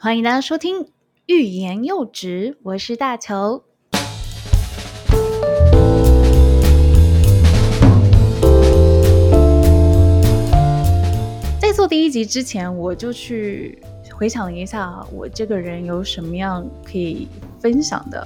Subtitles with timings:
[0.00, 0.76] 欢迎大家收听
[1.26, 3.64] 《欲言又止》，我是大球。
[11.60, 13.82] 在做第一集之前，我就去
[14.12, 17.26] 回想了一下，我这个人有什么样可以
[17.58, 18.24] 分享的。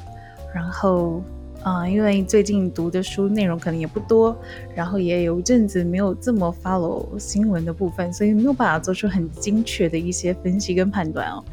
[0.54, 1.22] 然后，
[1.62, 4.36] 啊，因为最近读的书内容可能也不多，
[4.74, 11.44] 然后也有一阵子没有这么 follow 新闻的部分，所以没有办法做出很精确的一些分析跟判断哦。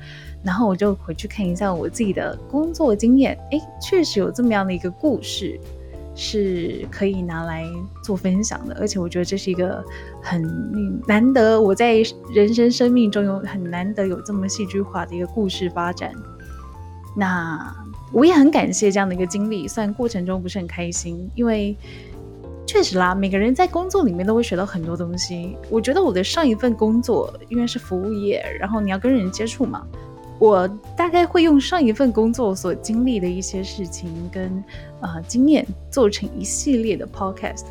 [0.41, 5.59] 然后我就回去看一下我自己的工作经验，哎，确实有这么样的一个故事
[6.15, 7.65] 是可以拿来
[8.03, 9.83] 做分享的，而且我觉得这是一个
[10.23, 10.41] 很
[11.07, 12.01] 难得，我在
[12.33, 16.11] 人生生命中有很难得有这么戏剧化的一个故事发展。
[17.17, 17.78] 那
[18.11, 21.75] 我也很感谢这样的一个经历，虽然过程中不是很开心，因为
[22.65, 25.57] 确实啦，每个人在工作里面都会学到很多东西。
[25.69, 29.85] 我觉得我的上一份工作因为是服务业，然后你要跟人接触嘛。
[30.39, 34.63] 我大概会用上一份工作所经历的一些事情跟
[35.01, 37.65] 呃经验做成一系列的 podcast，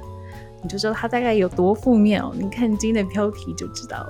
[0.63, 2.35] 你就知道它大概有多负面哦。
[2.39, 4.07] 你看今天的标题就知道。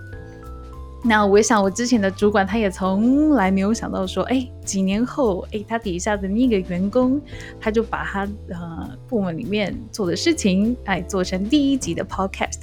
[1.05, 7.21] 那我想我之前的主管他也从来没有想到说，哎，几年后，哎，他底下的那个员工，
[7.61, 12.61] 他就把他呃部门里面做的事情，哎，做成第一集的 podcast。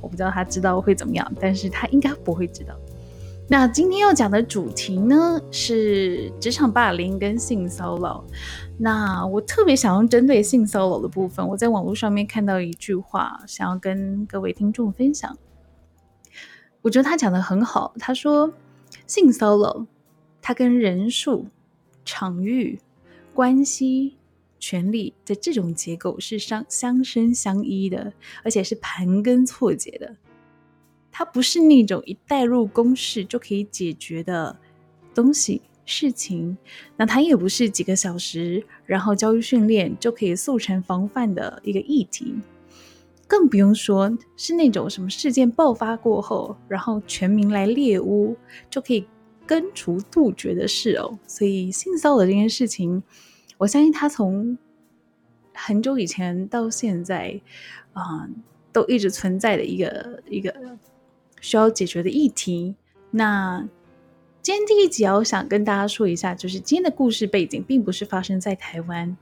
[0.00, 2.74] 我不知道他知道会怎么样，但是他应该不会知道。
[3.48, 8.24] 那今天要讲的主题呢是职场霸凌跟性骚扰。
[8.78, 15.36] 那我特别想要针对性骚扰的部分，我在网络上面看到一句话，想要跟各位听众分享。
[16.82, 18.52] 我觉得他讲的很好，他说
[19.06, 19.86] 性骚扰
[20.40, 21.46] 它跟人数、
[22.04, 22.78] 场域、
[23.32, 24.16] 关系、
[24.58, 30.16] 权力的这种结构是相相生相依的，而且是盘根错节的。
[31.10, 34.58] 它不是那种一带入公式就可以解决的
[35.14, 36.56] 东西事情，
[36.96, 42.34] 那它也不是几个小时然后教育训练就可以速成防范的一个议题，
[43.32, 48.36] 更不用说是那种什么事件爆发过后，然后全民来猎污
[48.68, 49.06] 就可以
[49.46, 51.18] 根除杜绝的事哦。
[51.26, 53.02] 所以性骚扰这件事情，
[53.56, 54.58] 我相信它从
[55.54, 57.40] 很久以前到现在
[57.94, 58.28] 啊，
[58.70, 60.54] 都一直存在的一个一个。
[61.40, 62.76] 需要解决的议题。
[63.10, 63.68] 那
[64.42, 69.16] 今天第一集，我想跟大家说一下，就是今天的故事背景并不是发生在台湾。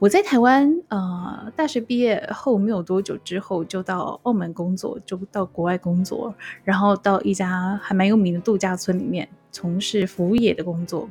[0.00, 11.08] 我在台湾，呃，大学毕业后没有多久之后，就到澳门工作，就到国外工作，然后到一家还蛮有名的度假村里面从事服务业的工作。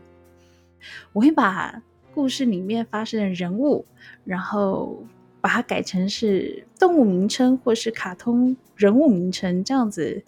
[1.12, 1.82] 我会把
[2.14, 3.86] 故事里面发生的人物，
[4.26, 5.04] 然后
[5.42, 8.56] 把它改成是动物名称或是卡通。
[8.76, 10.24] 人物名称这样子，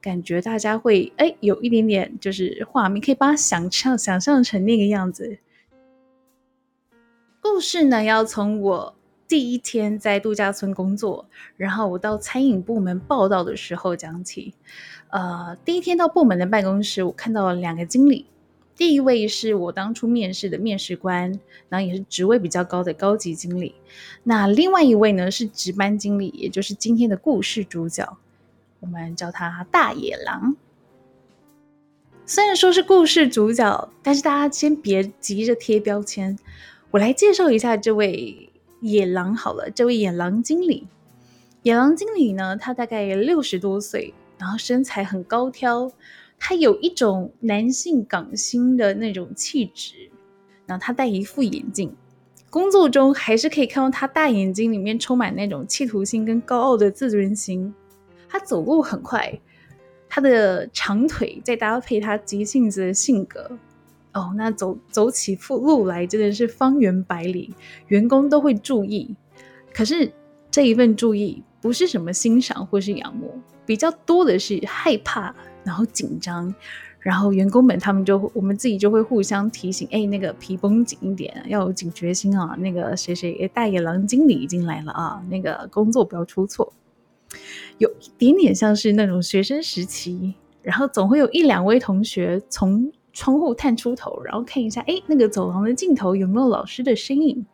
[0.00, 5.38] 感觉大家会哎有一点点就是画面，可以把它想象想象成那个样子。
[7.48, 8.94] 故事呢，要从我
[9.28, 11.26] 第一天在度假村工作，
[11.56, 14.52] 然后我到餐饮部门报道的时候讲起。
[15.10, 18.26] 呃，第一天到部门的办公室，我看到了两个经理。
[18.74, 23.76] 第一位是我当初面试的面试官，然后也是职位比较高的高级经理。
[24.24, 28.18] 那另外一位呢是值班经理，也就是今天的故事主角，
[28.80, 30.56] 我们叫他大野狼。
[32.26, 36.36] 虽然说是故事主角，但是大家先别急着贴标签，
[36.96, 38.48] 我来介绍一下这位
[38.80, 39.70] 野狼好了。
[39.70, 40.88] 这位野狼经理，
[41.60, 45.92] 野狼经理呢，他大概六十多岁，然后身材很高挑。
[46.38, 50.10] 他有一种男性港星的那种气质，
[50.64, 51.94] 然后他戴一副眼镜，
[52.48, 57.74] 工作中还是可以看到他大眼睛里面充满那种企图心跟高傲的自尊心。
[58.26, 59.38] 他走路很快，
[60.08, 63.58] 他的长腿再搭配他急性子的性格，
[64.16, 67.54] 哦，那走走起副路来真的是方圆百里，
[67.88, 69.14] 员工都会注意。
[69.72, 70.10] 可是
[70.50, 75.34] 这一份注意不是什么欣赏或是仰慕，比较多的是害怕。
[75.66, 76.54] 然后紧张，
[77.00, 82.54] 然后员工们他们就我们自己就会互相提醒，哎，那个皮绷紧一点，要有警觉心啊。
[82.60, 86.72] 那个谁谁大野狼经理已经来了啊，那个工作不要出错。
[87.78, 97.46] 有一点点像是那种学生时期，然后总会有一两位同学从窗户探出头，然后看一下，哎，那个走廊的尽头有没有老师的身影。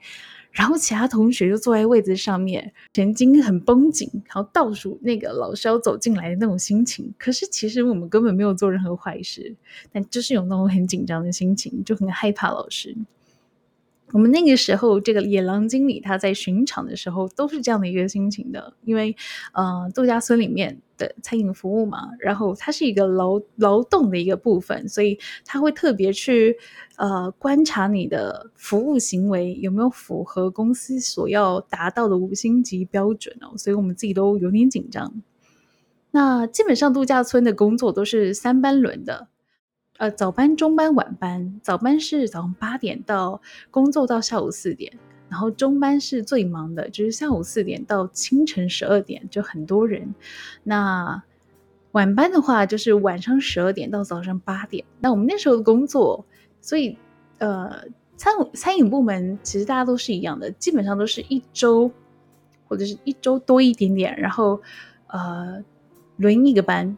[0.50, 7.14] 然后其他同学就坐在位子上面，神经很绷紧，然后倒数那个老师要走进来的那种心情。
[7.16, 9.54] 可是其实我们根本没有做任何坏事，
[9.92, 12.94] 但就是有那种很紧张的心情，就很害怕老师。
[14.12, 19.16] 我们那个时候，这个野狼经理他在巡场的时候都是这样的一个心情的，因为
[19.52, 26.56] 呃，度假村里面的餐饮服务嘛，然后它是一个劳劳动的一个部分，所以他会特别去
[26.96, 35.22] 呃观察你的服务行为有没有符合公司所要达到的五星级标准哦，所以我们自己都有点紧张。
[36.10, 39.28] 那基本上度假村的工作都是三班轮的。
[39.98, 41.60] 呃，早班、中班、晚班。
[41.62, 43.40] 早班是早上八点到
[43.70, 44.92] 工作到下午四点，
[45.28, 50.14] 然后中班是最忙的，就是下午四点到清晨十二点，就很多人。
[50.64, 51.22] 那
[51.92, 54.84] 晚班的话，就是晚上十二点到早上八点。
[54.98, 56.24] 那我们那时候的工作，
[56.60, 56.96] 所以
[57.38, 57.84] 呃，
[58.16, 61.92] 餐餐饮部门其实大家都是一样的，基本上都是一周
[62.66, 64.60] 或者是一周多一点点，然后
[65.06, 65.62] 呃
[66.16, 66.96] 轮一个班，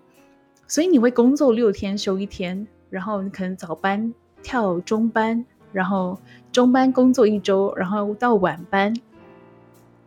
[0.69, 2.67] 所以你会工作六天休一天。
[2.95, 6.17] 然后可能早班跳中班，然后
[6.53, 8.95] 中班工作一周，然后到晚班，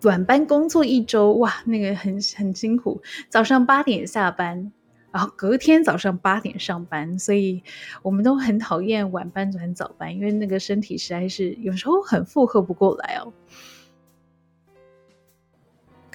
[0.03, 3.01] 晚班工作一周，哇，那个很很辛苦。
[3.27, 4.71] 早上八点下班，
[5.11, 7.61] 然后隔天早上八点上班，所以
[8.01, 13.33] 我们都很讨厌晚班转早班，因为那个身体实在是有时候很负荷不过来哦。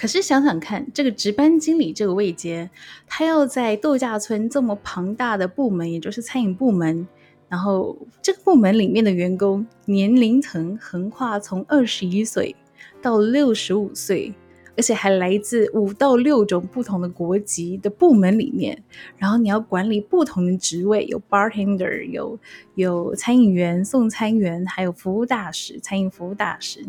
[0.02, 2.68] 可是想想看，这个值班经理这个位阶，
[3.06, 7.06] 他要在度假村这么庞大的部门，也就是餐饮部门，
[7.48, 12.56] 然后这个部门里面的员工年龄层横跨从二十一岁
[13.00, 14.34] 到六十五岁，
[14.76, 18.82] 而且还来自五到六种不同的国籍的部门里面，
[19.16, 22.36] 然后你要管理不同的职位，有 bartender，有
[22.74, 26.84] 有餐饮员、送餐员，还有服务大使、餐饮服务大使。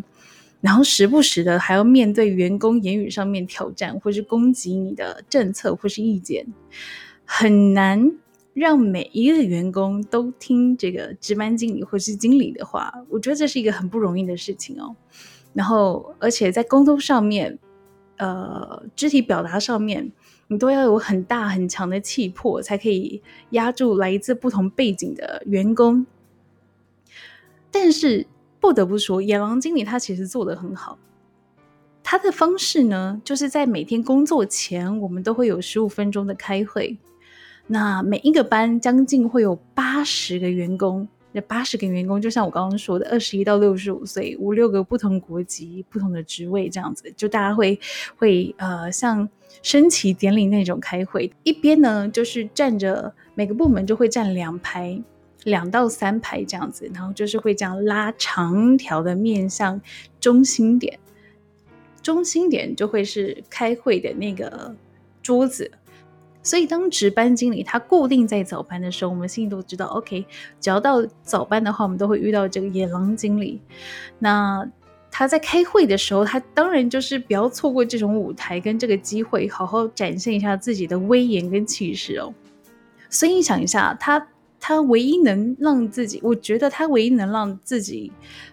[0.63, 6.47] 然后时不时的还要面对员工言语上面挑战，或是攻击你的政策或是意见，
[7.25, 8.13] 很难
[8.53, 12.93] 让每一个员工都听这个值班经理或是经理的话。
[13.09, 14.95] 我觉得这是一个很不容易的事情哦。
[15.51, 17.59] 然后，而且在沟通上面，
[18.15, 20.13] 呃，肢体表达上面，
[20.47, 26.05] 你都要有很大很强的气魄，才可以压住来自不同背景的员工。
[27.69, 28.27] 但是。
[28.63, 30.97] 不得不说，野狼经理他其实做的很好。
[32.01, 36.97] 他的方式呢，就是在每天工作前，我们都会有十五分钟的开会。
[37.67, 47.77] 那每一个班将近会有八十个员工，那八十个员工就像我刚刚说的，二十一到六十五岁，五六个不同国籍、不同的职位这样子，就大家会
[48.15, 49.27] 会呃像
[49.61, 51.29] 升旗典礼那种开会。
[51.43, 55.03] 一边呢就是站着，每个部门就会站两排。
[55.45, 59.81] 两到三排这样子，然后就是会这样拉长条的面向
[60.19, 60.97] 中心点，
[62.01, 64.73] 中心点就会是开会的那个
[65.21, 65.69] 桌子。
[66.41, 70.25] 所以当值班经理他固定在早班的时候，我们心里都知道，OK，
[70.59, 73.61] 只要到早班的话，我们都会遇到这个野狼经理。
[74.19, 74.69] 那
[75.11, 82.33] 他在开会的时候，他当然就是不要错过这种舞台跟这个机会，好好展现一下自己的威严跟气势哦。
[83.09, 84.27] 所以你想一下，他。
[84.65, 88.09] 他唯一能让自己，我觉得他唯一能让自己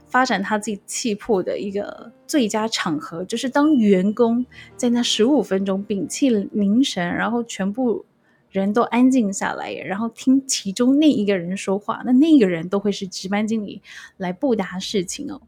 [0.08, 4.44] 发展他自己气魄的一个最佳场合，就是当员工
[4.76, 8.04] 在那十五分钟屏气凝神，然后全部
[8.50, 13.80] 人都安静下来，然后听其中那一个人说话，那那个人都会是值班经理
[14.16, 15.40] 来布达事情哦。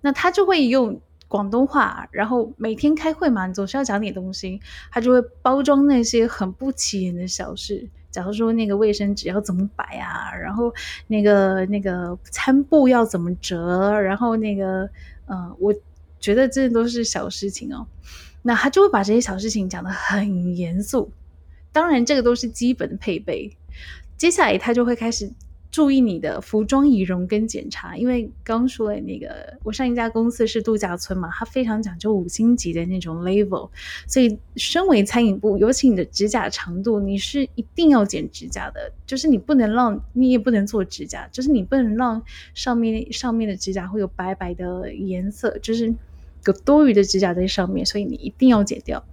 [0.00, 4.60] 那他就会用广东话，然后每天开会嘛，总是要讲点东西，
[4.90, 7.88] 他就会包装那些很不起眼的小事。
[8.18, 10.74] 假如说那个卫生纸要怎么摆啊，然后
[11.06, 14.90] 那个那个餐布要怎么折，然后那个
[15.26, 15.72] 呃，我
[16.18, 17.86] 觉得这都是小事情哦。
[18.42, 21.12] 那他就会把这些小事情讲得很严肃。
[21.70, 23.56] 当然，这个都是基本的配备。
[24.16, 25.30] 接下来他就会开始。
[25.78, 33.70] 注意你的服装仪容跟检查，因为刚说了那个，我上一家公司是度假村嘛，它非常讲究五星级的那种 level，
[34.08, 42.20] 所以身为餐饮部，尤其你的指甲长度，你是一定要剪指甲的，就是你不能让，你也不能做指甲，就是你不能让
[42.54, 45.94] 上面上面的指甲会有白白的颜色，就是
[46.44, 49.04] 有多余的指甲在上面，所以你一定要剪掉。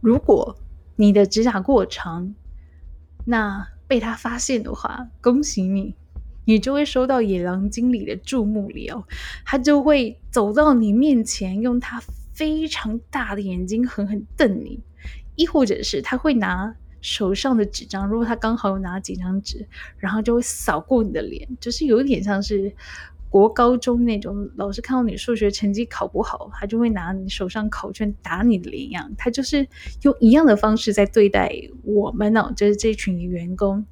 [0.00, 0.56] 如果
[0.94, 2.36] 你的指甲过长，
[3.24, 5.94] 那被他发现的话，恭喜你，
[6.44, 9.04] 你就会收到野狼经理的注目礼哦。
[9.44, 12.02] 他就会走到你面前，用他
[12.34, 14.80] 非常大的眼睛狠狠瞪你，
[15.34, 19.66] 亦或者是他会拿手上的纸张，如果他刚好有拿几张纸，
[19.98, 22.74] 然后就会扫过你的脸，就是有点像是。
[23.28, 29.66] 国高中那种老师看到你数学成绩考不好，他就会拿你手上考卷打你的脸一样，他就是
[30.02, 31.52] 用一样的方式在对待
[31.82, 33.84] 我们呢，就是这群员工。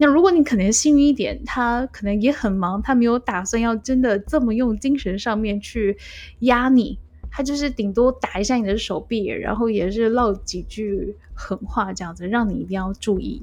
[0.00, 5.98] 那如果你可能幸运一点，他可能也很忙，他没有打算要真的这么用精神上面去
[6.38, 13.42] 压你，他就是顶多打一下你的手臂，然后也是唠几句狠话这样子，让你一定要注意。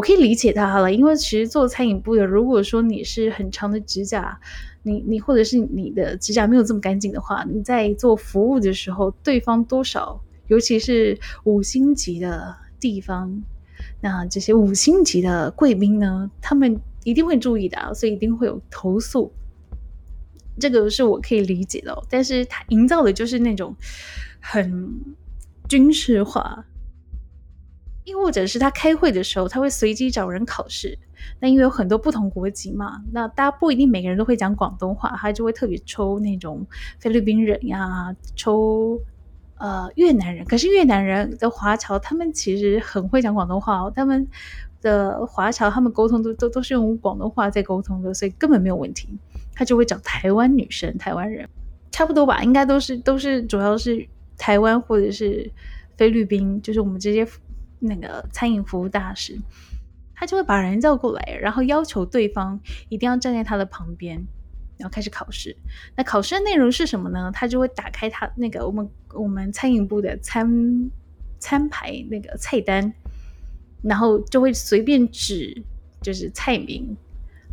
[0.00, 4.40] 我可以理解他了，因为其实做餐饮部的，如果说你是很长的指甲，
[4.82, 13.42] 你你或者是你的指甲没有这么干净的话，你在做服务的时候，对方多少，尤其是五星级的地方。
[14.00, 19.30] 那这些五星级的贵宾呢，他们一定会注意的，所以一定会有投诉。
[20.58, 23.76] 这个是我可以理解的，但是他营造的就是那种
[24.40, 24.94] 很
[25.68, 26.64] 军事化，
[28.04, 30.98] 亦或者是他开会的时候，他会随机找人考试。
[31.38, 36.66] 那因为有很多不同国籍嘛，那大家不一定每个人都会讲广东话，他就会特别抽那种
[36.98, 39.00] 菲律宾人呀，抽。
[39.62, 43.92] 呃，越南人，可是越南人的华侨，他们其实很会讲广东话哦。
[43.94, 44.26] 他们
[44.80, 49.06] 的华侨，他们沟通都都都是用广东话在沟通的，所以根本没有问题。
[49.54, 51.46] 他就会找台湾女生、台湾人，
[51.90, 54.02] 差不多吧，应该都是都是主要是
[54.38, 55.52] 台湾或者是
[55.98, 57.28] 菲律宾，就是我们这些
[57.80, 59.36] 那个餐饮服务大师，
[60.14, 64.24] 他就会把人叫过来，然后要求对方一定要站在他的旁边。
[64.78, 65.54] 然后开始考试，
[65.94, 67.30] 那考试的内容是什么呢？
[67.34, 70.90] 他就会打开他那个我们我们餐饮部的餐
[71.38, 72.90] 餐牌那个菜单，
[73.82, 75.62] 然后就会随便指
[76.00, 76.96] 就是菜名。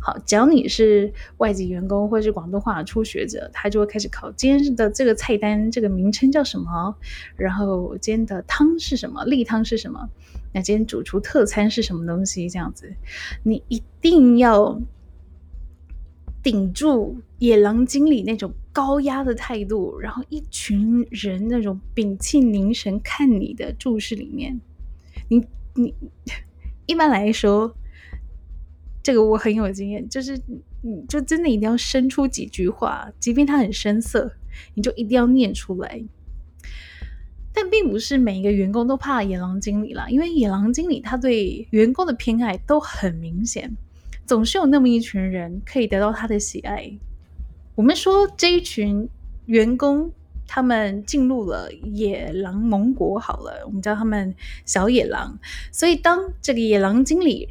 [0.08, 6.96] 好，只要你是外籍员工或者是广东话初学者，他就会开始考今天的这个菜单这个名称叫什么，
[7.36, 10.08] 然后今天的汤是什么，例汤是什么，
[10.54, 12.48] 那今天主厨特餐是什么东西？
[12.48, 12.90] 这样子，
[13.42, 14.80] 你一定要。
[16.40, 24.58] 顶住野狼经理那种高压的态度，然后一群人那种屏气凝神看你的注视里面，
[25.28, 25.92] 你你
[26.86, 27.74] 一般来说，
[29.02, 30.38] 这个我很有经验，就是
[30.82, 34.32] 你就真的一定要生出几句话，即便他很生涩，
[34.74, 36.02] 你就一定要念出来。
[37.52, 43.76] 但并不是每一个员工都怕野狼经理啦，因为野狼经理他对员工的偏爱都很明显。
[44.26, 46.92] 总是有那么一群人可以得到他的喜爱。
[47.74, 49.08] 我们说这一群
[49.46, 50.12] 员工，
[50.46, 53.18] 他们进入了野狼盟国。
[53.18, 54.34] 好了，我们叫他们
[54.66, 55.38] 小野狼。
[55.72, 57.48] 所以，当这个野狼经理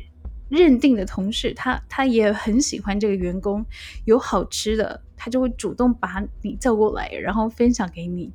[0.50, 3.66] 认定的同事，他他也很喜欢这个员工，
[4.06, 8.32] 有好吃的，他就会主动把你叫过来，然后分享给你。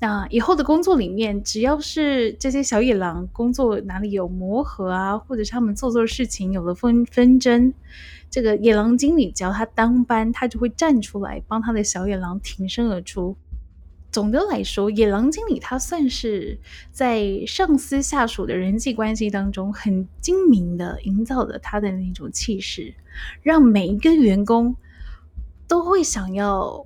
[0.00, 7.72] 那以后的工作里面，只要是这些小野狼工作哪里有磨合啊，或者是他们做错事情有了纷纷争，
[8.28, 13.36] 这个野狼经理只要他当班，他就会站出来帮他的小野狼挺身而出。
[14.12, 16.58] 总的来说，野狼经理他算是
[16.92, 22.94] 在上司下属的人际关系当中很精明的营造了他的那种气势，
[23.42, 24.76] 让每一个员工
[25.66, 26.84] 都会想要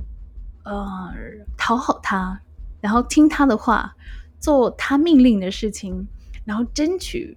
[0.65, 1.13] 呃
[1.59, 2.41] 讨好他。
[2.81, 3.97] 然后听他的话，
[4.39, 6.07] 做他命令的事情，
[6.45, 7.37] 然后争取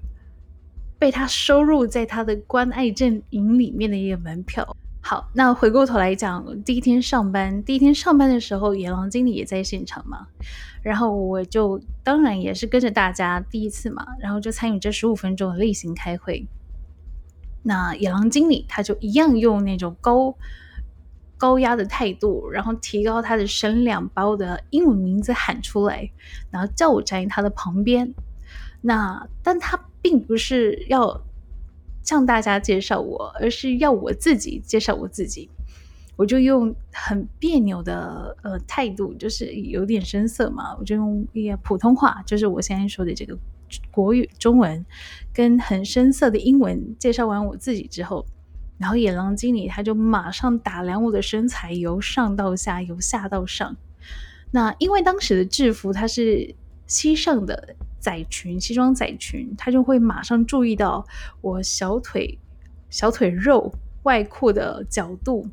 [1.00, 4.78] 被他收入在他的关爱阵营里面的一个门票。
[5.02, 10.28] 好，那回过头来讲，第一天上班，第一天上班的时候，野狼经理也在现场嘛。
[10.82, 16.48] 然后我就当然也是跟着大家第一次嘛，然后就参与这十五分钟的例行开会。
[17.64, 20.36] 那野狼经理他就一样用那种高。
[21.38, 26.12] 高压的态度，然后提高他的声量，把我的英文名字喊出来，
[26.52, 28.14] 然后叫我站在他的旁边。
[28.82, 31.24] 那但他并不是要
[32.10, 35.48] 向大家介绍我，而是要我自己介绍我自己。
[36.16, 43.38] 我就用很别扭的呃态度，就是有点生涩嘛，我就用一普通话，就是我现在说的这个
[43.92, 44.84] 国语中文，
[45.32, 48.26] 跟很生涩的英文介绍完我自己之后。
[48.80, 53.78] 然后野狼经理他就马上打量我的身材，由上到下，由下到上。
[54.50, 56.56] 那因为当时的制服它是
[56.88, 61.06] 西上的仔裙，西装仔裙，他就会马上注意到
[61.42, 62.38] 我小腿
[62.90, 65.48] 小腿肉外扩的角度，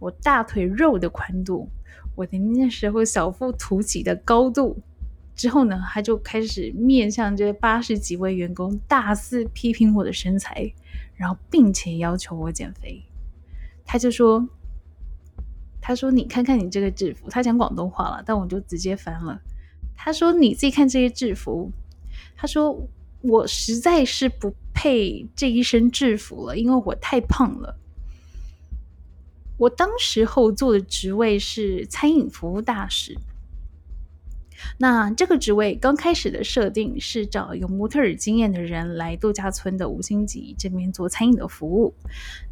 [0.00, 1.68] 我大腿肉的宽度，
[2.14, 4.76] 我的那时候小腹凸起的高度。
[5.34, 10.72] 之后呢，他就开始面向这八十几位员工大肆批评我的身材。
[11.14, 13.02] 然后，并且要求我减肥，
[13.86, 14.46] 他就说
[15.80, 19.40] ：“他说你看看你这个制服，他讲广东话了，但我就直接翻了。
[19.96, 21.70] 他说你自己看这些制服，
[22.36, 22.88] 他说
[23.22, 27.76] 我实在是不配这一身制服了，因为我太胖了。
[29.58, 33.16] 我当时候做的职位是餐饮服务大使，
[34.78, 41.94] 那这个职位刚开始的设定是找有模特儿经验的人来度假村的五星级这边做餐饮的服务，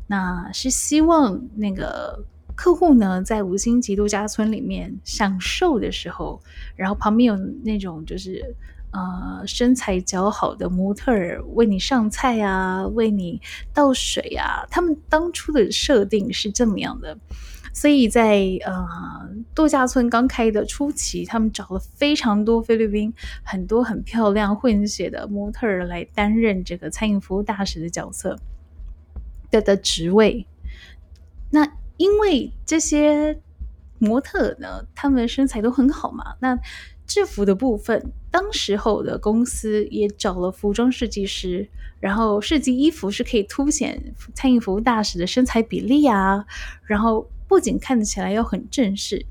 [0.06, 2.24] 那是希望那个
[2.54, 6.40] 客户呢在五星级度假村里面享受的时候，
[6.76, 8.54] 然后旁边有那种就是
[8.92, 13.40] 呃身材较好的模特儿为你上菜啊，为你
[13.73, 17.18] 倒水啊，他们当初的设定是这么样的。
[17.76, 18.87] 所以在呃
[19.52, 28.38] 度假村刚开的初期，他们找了非常多菲律宾很多很漂亮混血的模特儿来担任这个餐饮服务大使的角色
[29.50, 30.46] 的的职位。
[31.50, 33.38] 那因为这些
[33.98, 36.58] 模特呢，他们身材都很好嘛，那
[37.06, 41.68] 制服的部分，当时候的公司也找了服装设计师，
[42.00, 46.44] 然后设计衣服是可以凸显餐饮服务大使的身材比例啊，
[46.84, 47.28] 然后。
[47.46, 49.26] 不仅看起来要很正式，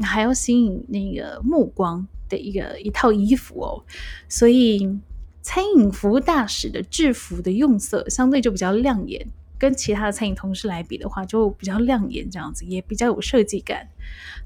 [0.00, 3.82] 还要吸引那个目光的一个一套衣服哦。
[4.28, 4.98] 所以，
[5.42, 9.24] 餐饮服务大使的制服的用色相对就比较亮眼，
[9.58, 13.88] 跟其他的餐饮同事来比的话，就比较亮眼，这样子也比较有设计感。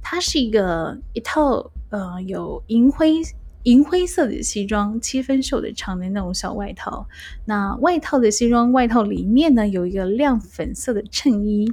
[0.03, 3.21] 它是一个一套呃有银灰
[3.65, 7.07] 银灰色的西装，七分袖的长的那种小外套。
[7.45, 11.71] 那外套的西装外套里面呢，有一个亮粉色的衬衣。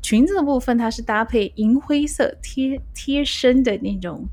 [0.00, 4.26] 裙子的部分，它是搭配银灰色贴贴身的那种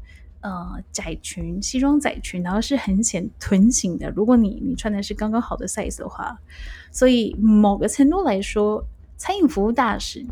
[0.45, 4.11] 呃窄裙，西装窄裙，然后是很显臀型的。
[4.11, 6.39] 如果你你穿的是刚刚好的 size 的话，
[6.91, 8.85] 所以某个程度来说，
[9.17, 10.23] 餐饮服务大使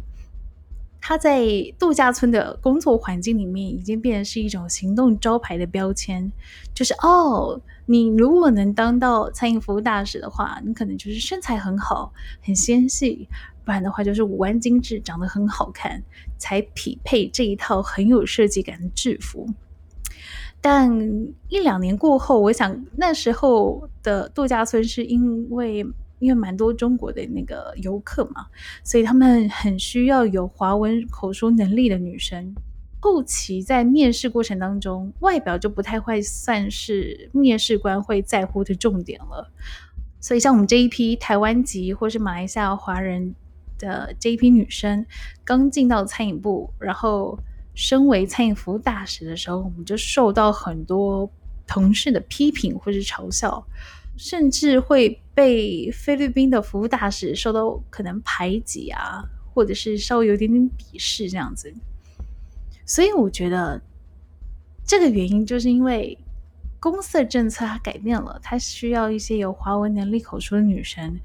[1.02, 1.44] 他在
[1.80, 6.32] 度假村的工作环境里面，已经变成是一种行动招牌的标签，
[6.76, 13.28] 就是哦，你如果能当到餐饮服务大使的话，你可能就是身材很好，很纤细。
[13.66, 16.04] 不然的话，就是五官精致，长得很好看，
[16.38, 19.50] 才匹配这一套很有设计感的制服。
[20.64, 20.90] 但
[21.50, 25.86] 一两年过后，我想那时候的度假村是因为
[26.20, 28.46] 因为蛮多中国的那个游客嘛，
[28.82, 32.56] 所以他们很需要有华文口说能力的女生。
[33.02, 39.52] 后期在面试过程当中，外表就不太会算是面试官会在乎的重点了。
[40.22, 43.36] 所以像我们这一批台湾籍或是马来西亚华人。
[43.80, 45.06] 的这一批女生
[45.44, 47.38] 刚进到餐饮部，然后
[47.76, 51.30] 身为餐饮服务大使的时候，我们就受到很多
[51.68, 53.66] 同事的批评或是嘲笑，
[54.18, 61.74] 甚至会被菲律宾的服务大使受到可能排挤啊，或者是稍微有点点鄙视这样子。
[62.86, 63.82] 所以我觉得
[64.86, 66.18] 这个原因就是因为
[66.80, 71.20] 公司的政策它改变了，它需要一些有华文能力口说的女生，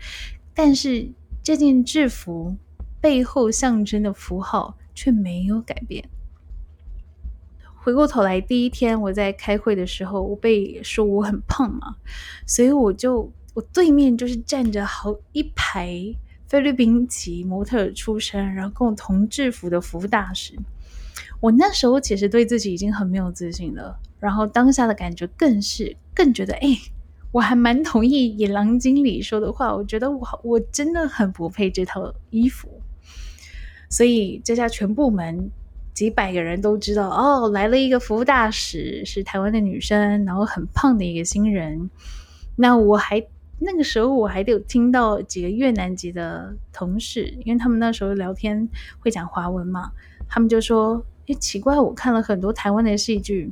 [0.54, 1.08] 但是。
[1.40, 2.54] 这件制服
[3.00, 6.06] 背后象征的符号却没有改变。
[7.88, 11.96] 回过头来，第一天我在开会的时候，我被说我很胖嘛，
[12.46, 15.90] 所以我就我对面就是站着好一排
[16.46, 20.52] 菲律宾籍模特出身，然后跟我同制服的服务大使。
[21.40, 26.78] 我那时候其实对自己已经很没有自信了，然后当下的感觉更是更觉得哎。
[27.32, 32.68] 我还蛮同意野狼经理说的话，我觉得我我真的很不配这套衣服，
[33.88, 35.50] 所以这下全部门
[35.98, 41.90] 几百个人都知道哦，来了一个服务大使，是台湾的女生，然后很胖的一个新人。
[42.54, 43.26] 那我还
[43.58, 48.68] 那个时候我还有听到几个越南籍的同事，因为他们那时候聊天
[49.00, 49.90] 会讲华文嘛，
[50.28, 53.50] 他们就说：“诶，奇怪，我看了很多台湾的戏剧。”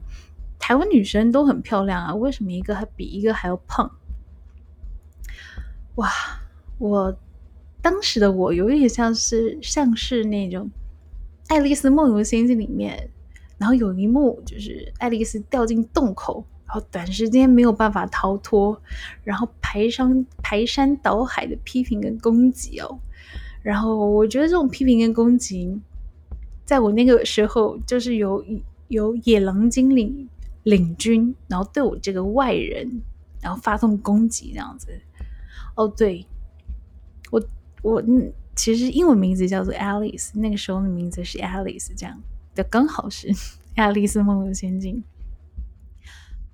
[0.56, 3.90] 台湾女生都很漂亮啊，为什么一个还比一个还要胖？
[5.96, 6.08] 哇！
[6.78, 7.18] 我
[7.82, 10.66] 当时的我有一点像是像是那种
[11.48, 13.10] 《爱丽丝梦游仙境》里面，
[13.58, 18.80] 然后有一幕就是爱丽丝掉进洞口，然后短时间没有办法逃脱，
[19.24, 22.98] 然后排山排山倒海的批评跟攻击哦。
[23.62, 25.80] 然后我觉得这种批评跟攻击，
[26.64, 28.44] 在我那个时候就是有
[28.88, 30.28] 有野狼精灵。
[30.66, 33.00] 领军，然后对我这个外人，
[33.40, 34.88] 然后发动攻击这样子。
[35.76, 36.26] 哦，对，
[37.30, 37.40] 我
[37.82, 42.20] 我嗯，其实英文名字叫做 Alice，那个时候的名字是 Alice，这样
[42.54, 43.28] 的刚好是
[43.76, 44.96] 《爱丽丝梦游仙境》。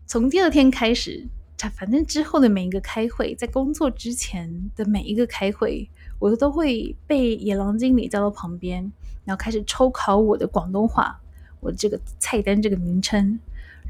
[0.07, 1.27] 从第二天开始，
[1.75, 5.89] 反正之后的每一个开会，在工作之前的每一个开会，
[6.19, 8.93] 我都会被野狼经理叫到旁边，
[9.25, 11.19] 然后开始抽考我的广东话，
[11.61, 13.39] 我这个菜单这个名称。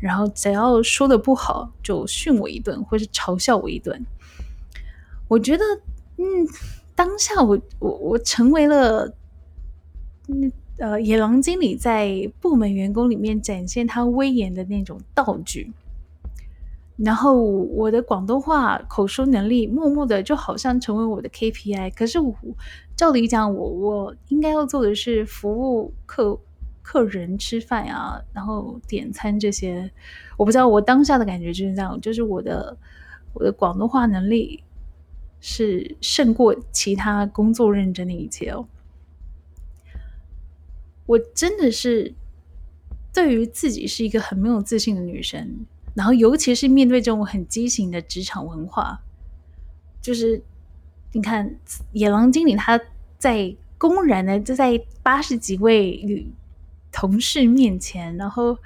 [0.01, 4.05] 然后只要说的不好，就训我一顿，或是嘲笑我一顿。
[5.29, 5.65] 我觉得，
[6.17, 6.25] 嗯，
[7.03, 9.13] 当下我我我成为了，
[10.29, 15.73] 嗯呃，野狼经理在部门员工里面展现他威严的那种道具。
[16.97, 21.93] 然后我的广东话口说能力，默默的就好像成为我的 KPI。
[21.93, 22.33] 可是我
[22.95, 26.39] 照理讲，我我应该要做的是服务客
[26.83, 29.91] 客人吃饭啊，然后点餐这些。
[30.37, 32.77] 我不知道我当下的感觉就是这样，就是我的
[33.35, 34.63] 我的广东话能力
[35.43, 38.67] 是胜过其他工作认真的一切哦。
[41.05, 42.15] 我真的是
[43.13, 45.67] 对于自己是一个很没有自信的女生。
[45.95, 48.99] 然后，尤其是面对这种很畸形的职场文化，
[50.01, 50.43] 就是
[51.13, 51.55] 你看，
[51.93, 52.81] 野狼经理他
[53.19, 56.33] 在公然的就在八十几位女
[56.91, 58.57] 同事面前，然后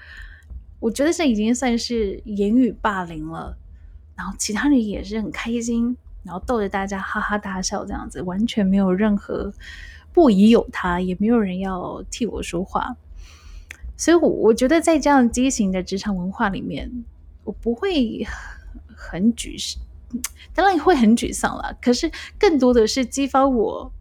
[0.79, 3.59] 我觉得这已经算是言语霸凌了。
[4.15, 9.51] 然后其他人也是很开心，然后逗着大家哈哈大笑，这样子完全没有任何
[10.13, 12.97] 不疑有他，也没有人要替我说话。
[13.97, 16.93] 所以，我我觉得在这样畸形的职场文化里面。
[17.47, 18.27] 我不会
[18.89, 19.81] 很沮丧，
[20.53, 21.79] 当然会很沮丧了。
[21.81, 23.93] 可是更多的是激发我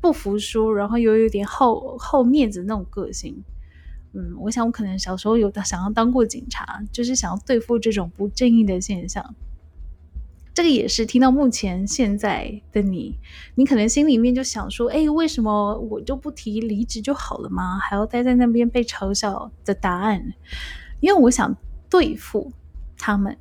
[0.00, 3.44] 不服输，然后又有点好好面子那种个性。
[4.14, 9.34] 嗯，我想我可能小时候有想要当过警察，就是想要对付这种不正义的现象。
[10.54, 13.18] 这个也是听到目前现在的你，
[13.56, 17.78] 你可能心里面就想说：“哎，为什么我就不提离职就好了吗？
[17.78, 20.32] 还要待在那边被嘲笑的答案？”
[21.00, 21.54] 因为我想
[21.90, 22.52] 对付。
[22.96, 23.36] 他们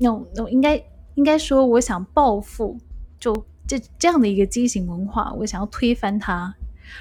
[0.00, 0.84] ，no no，应该
[1.14, 2.76] 应该说，我想报复，
[3.18, 3.32] 就
[3.66, 6.54] 这这样的一个畸形文化，我想要推翻它。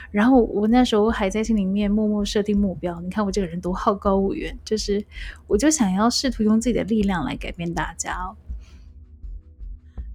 [0.10, 3.02] 然后我那时候还在心里面默默设定目标。
[3.02, 5.04] 你看我这个人多好高骛远，就是
[5.48, 8.34] 我就想要试图用自己的力量来改变大家。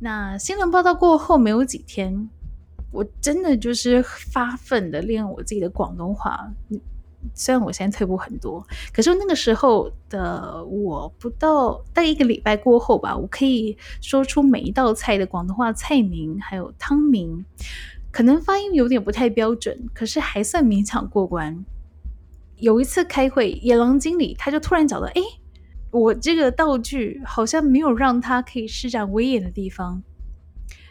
[0.03, 2.29] 那新闻报道过后没有几天，
[2.91, 6.51] 我真的就是发奋的练我自己的广东话。
[7.35, 17.45] 虽然我现在退步很多，可是那个时候的我不到大概一个礼拜过后吧，我可以说出每一道菜的广东话菜名，还有汤名，
[18.11, 21.63] 可能发音有点不太标准，可是还算勉强过关。
[22.57, 25.21] 有一次开会，野狼经理他就突然找到，哎，
[25.91, 30.03] 我这个道具好像没有让他可以施展威严的地方，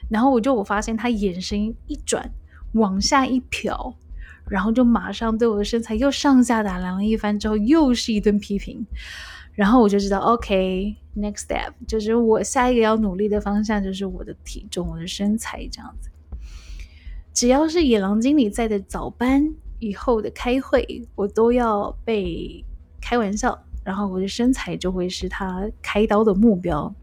[0.10, 2.32] 然后我就我发现他眼神一转，
[2.74, 3.96] 往下一瞟。
[4.50, 8.84] 然后就马上对我的身材又上下打量了一番，之后又是一顿批评。
[9.54, 16.10] 然后我就知道，OK，next step 就是我下一个要努力的方向就是我的体重、我的身材这样子。
[17.32, 22.66] 只要是野狼经理在的早班以后的开会，我都要被
[23.00, 26.93] 开玩笑，然后我的身材就会是他开刀的目标。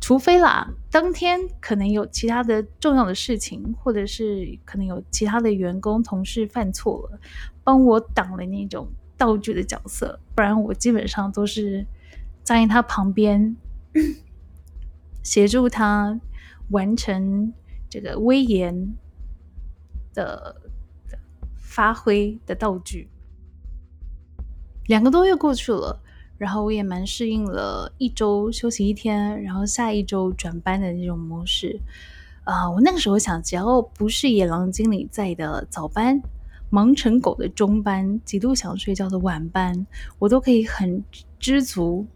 [0.00, 7.20] 除非啦，当天可能有其他的重要的事情，或者是可能有其他的员工同事犯错了，
[7.62, 11.86] 帮我挡了那种道具的角色，不然我基本上都是
[12.42, 13.54] 在他旁边，
[15.22, 16.18] 协助他
[16.70, 17.52] 完成
[17.90, 18.94] 这个威严
[20.14, 20.56] 的
[21.58, 23.10] 发挥的道具。
[24.86, 26.00] 两个多月过去了。
[26.40, 31.78] 然后我也蛮适应了一周休息一天，然后下一周转班的那种模式。
[32.44, 36.18] 啊，我那个时候想，只要不是野狼经理在的早班，
[36.70, 39.86] 忙成狗的中班，极度想睡觉的晚班，
[40.18, 41.04] 我都可以很
[41.38, 42.06] 知足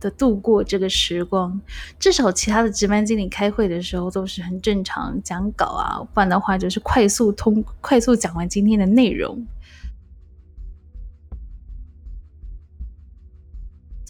[0.00, 1.60] 的度过这个时光。
[2.00, 9.46] 至少其他的值班经理开会的时候都是很正常讲稿啊，不然的话就是快速通快速讲完今天的内容。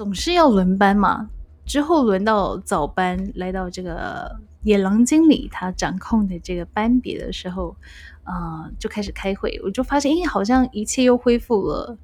[0.00, 1.28] 总是要轮班嘛，
[1.66, 7.76] 之后轮到早班，来到这个野狼经理他掌控的这个班别的时候，
[8.24, 9.60] 啊，就开始开会。
[9.62, 11.98] 我就发现，哎，好像一切又恢复了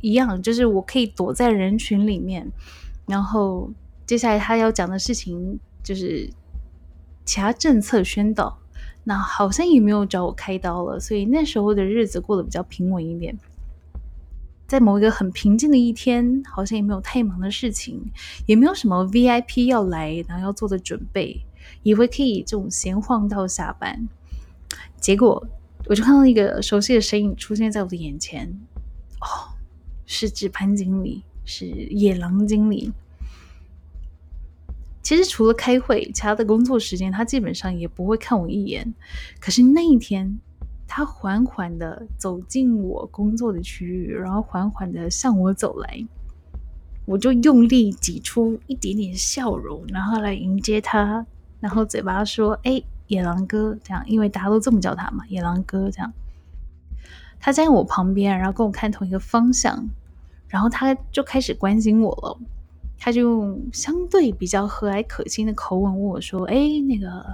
[0.00, 2.48] 一样，就是我可以躲在人群里面。
[3.08, 3.68] 然后
[4.06, 6.30] 接下来他要讲的事情就是
[7.24, 8.56] 其他政策宣导，
[9.02, 13.36] 那好像也没有找我开刀了，所以那时候的日子过得比较平稳一点。
[14.70, 18.00] 在某一个很平静的一天，好像也没有太忙的事情，
[18.46, 21.44] 也没有什么 VIP 要来，然后要做的准备，
[21.82, 24.08] 以为可以这种闲晃到下班。
[25.00, 25.44] 结果
[25.86, 28.46] 我就看到一个熟悉的身影出现在我的眼前，
[29.20, 29.58] 哦，
[30.06, 32.92] 是值班经理，是野狼经理。
[35.02, 38.94] 其实除了开会，其他的工作时间他基本上也不会看我一眼。
[39.40, 40.38] 可是那一天。
[40.92, 46.04] 他缓缓的走进我工作的区域，然后缓缓的向我走来，
[47.06, 51.24] 我就用力挤出一点点笑容，然后来迎接他，
[51.60, 56.12] 然后嘴巴说：“哎，野狼哥。”这样，因为大家都这么叫他嘛，野狼哥这样。
[57.38, 59.88] 他站在我旁边，然后跟我看同一个方向，
[60.48, 62.36] 然后他就开始关心我了。
[62.98, 66.56] 他就用相对比较和蔼可亲的口吻问我说：“哎，
[66.88, 67.24] 那个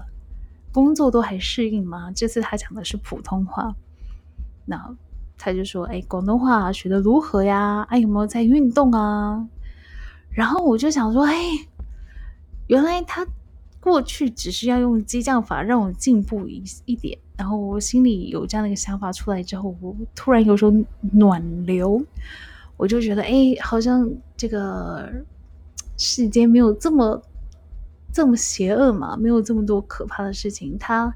[0.77, 3.75] 工作都还适应吗？”这次他讲的是普通话，
[4.67, 4.95] 那
[5.39, 7.87] 他就说：“哎，广东话学的如何呀？
[7.89, 9.49] 哎，有没有在运动啊？”
[10.31, 11.35] 然后我就想说：“哎，
[12.69, 13.27] 原来他
[13.81, 22.05] 过去只是要用激将法让我进步一一点。”然后我心里有这样的一个想法出来之后，我突然有种暖流，
[22.77, 25.11] 我就觉得：“哎，好像这个。”
[25.99, 27.23] 世间没有这么
[28.17, 29.15] 这么邪恶嘛？
[29.15, 30.79] 没有这么多可怕的事情。
[30.79, 31.15] 他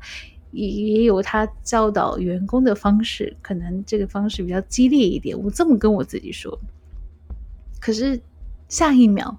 [0.50, 5.34] 也也有他教导员工的方式，可能这个方式比较激烈一点。
[5.42, 6.60] 我这么跟我自己说。
[7.80, 8.20] 可是
[8.68, 9.34] 下一秒，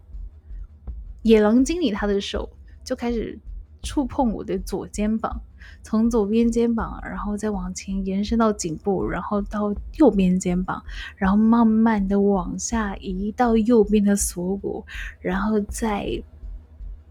[1.22, 2.50] 野狼经理他的手
[2.84, 3.38] 就开始
[3.84, 5.40] 触碰我的左肩膀。
[5.84, 10.84] 从左边肩膀，然后再往前延伸到颈部，然后到右边肩膀，
[11.16, 14.84] 然后慢慢的往下移到右边的锁骨，
[15.20, 16.20] 然后再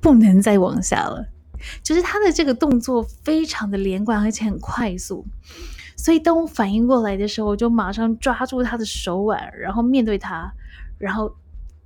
[0.01, 1.27] 不能再往下了。
[1.83, 5.25] 就是他的这个动作非常的连贯，而且很快速。
[5.97, 10.53] 所以当我反应过来的时候，我就马上抓住他的手腕，然后面对他，
[10.99, 11.35] 然后。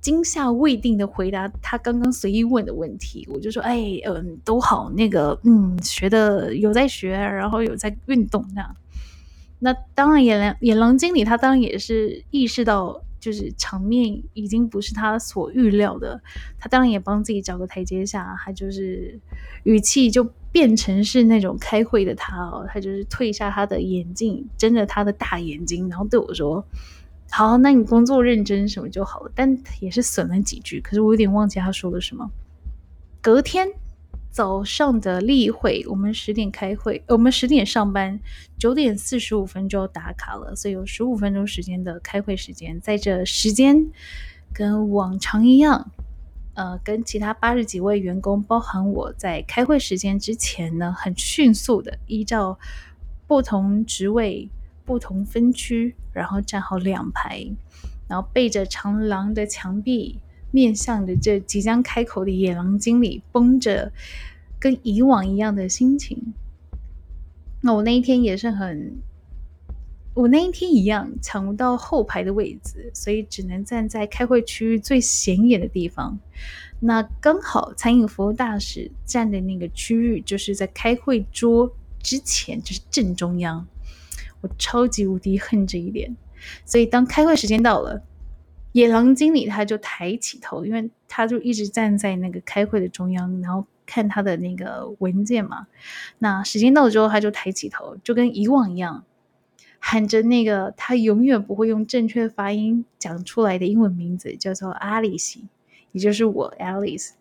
[0.01, 8.75] 惊吓未定的回答他刚刚随意问的问题，我就说：“哎，嗯，都好，那个，嗯，学的有在学，然后有在运动那样。
[9.57, 16.21] 那当然，野狼野狼经理他当然也是意识到，就是场面已经不是他所预料的，
[16.59, 19.19] 他当然也帮自己找个台阶下，他就是
[19.63, 26.63] 语气就变成是那种开会的他哦，他就是退下他的眼镜，睁着他的大眼睛，然后对我说。”
[27.31, 30.79] 好，那你工作认真什么就好了，但也是损了几句。
[30.79, 32.29] 可是我有点忘记他说了什么。
[33.19, 33.67] 隔天
[34.35, 38.19] 早上的例会，我们十点开会，我们十点上班，
[38.59, 42.77] 九点四十五分就打卡了，所以有十五分钟时间的开会时间。
[42.81, 43.89] 在这时间
[44.53, 45.89] 跟往常一样，
[46.55, 52.59] 呃，跟其他八十几位员工，包含我在开会时间之前呢，很迅速的依照
[53.25, 54.49] 不同职位。
[54.83, 57.43] 不同分区，然后站好两排，
[58.07, 60.19] 然后背着长廊的墙壁，
[60.55, 63.91] 面向着这即将开口的野狼经理，绷着
[64.57, 66.33] 跟以往一样的心情。
[67.61, 68.95] 那我那一天也是很，
[70.13, 76.17] 我那一天一样抢不到后排的位置，所以只能站在开会区域最显眼的地方。
[76.79, 81.69] 那刚好餐饮服务大使站的那个区域，就是在开会桌
[82.01, 83.67] 之前，就是正中央。
[84.41, 86.15] 我超级无敌恨这一点，
[86.65, 88.03] 所以当开会时间到了，
[88.75, 95.67] 野狼经理他就抬起头，因为他就一直站在那个开会的中央，然后看他的那个文件嘛。
[96.19, 99.05] 那时间到了之后，他就抬起头，就跟以往一样，
[99.79, 105.47] 喊着那个他永远不会用正确发音讲出来的英文名字，叫做阿里西，
[105.93, 107.11] 也就是我 Alice。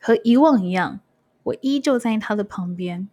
[0.00, 1.00] 和以往一样，
[1.42, 3.06] 我依旧在他的旁边，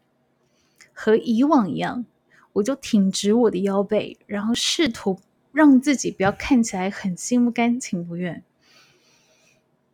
[0.94, 2.06] 和以往一样。
[2.54, 5.20] 我就挺直我的腰背，然后试图
[5.52, 8.44] 让自己不要看起来很心不甘情不愿。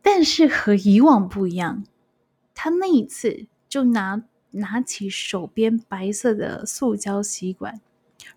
[0.02, 1.84] 但是和以往不一样，
[2.54, 7.80] 他那一次就拿拿起手边白色的塑胶吸管，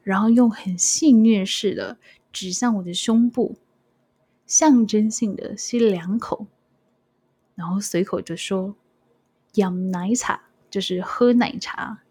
[0.01, 1.97] 然后用很戏谑式的
[2.31, 3.57] 指向我的胸部，
[4.47, 6.47] 象征性的吸两口，
[7.55, 8.75] 然后随口就说
[9.53, 12.01] ：“养奶茶就是喝奶茶。”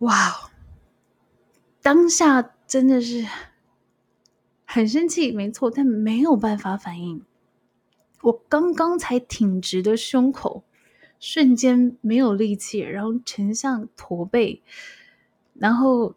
[0.00, 0.50] 哇！
[1.82, 3.26] 当下真的是
[4.64, 7.24] 很生气，没错，但没有办法反应。
[8.22, 10.62] 我刚刚才挺直的胸口，
[11.18, 14.62] 瞬间没有力气，然后呈向驼背。
[15.54, 16.14] 然后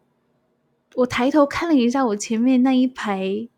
[0.94, 3.48] 我抬头看了一下我前面那一排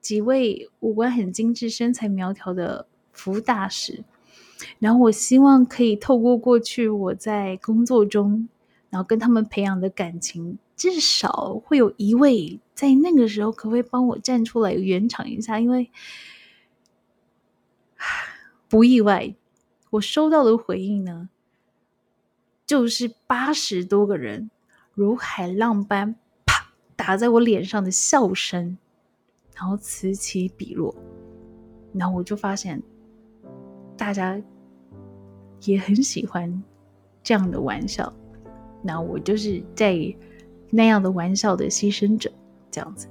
[0.00, 4.04] 几位五官很精致、身材苗条的服务大使，
[4.78, 8.46] 然后我希望可以透过过去我在工作中。
[8.90, 15.58] 然后跟他们培养的感情，至少会有一位在那个时候，可不可以帮我站出来圆场一下？
[15.58, 15.90] 因为
[18.68, 19.34] 不意外，
[19.90, 21.28] 我收到的回应呢，
[22.66, 24.50] 就是八十多个人
[24.94, 28.76] 如海浪般啪打在我脸上的笑声，
[29.54, 30.94] 然后此起彼落。
[31.92, 32.82] 然后我就发现，
[33.96, 34.40] 大家
[35.62, 36.62] 也很喜欢
[37.22, 38.12] 这样的玩笑。
[38.86, 39.96] 那我就是在
[40.70, 42.30] 那样的玩笑的牺牲者，
[42.70, 43.08] 这样子。